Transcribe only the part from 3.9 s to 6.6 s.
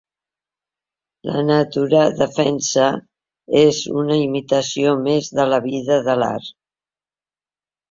una imitació més de la Vida que de l'Art.